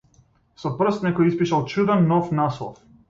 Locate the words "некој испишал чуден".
1.07-2.09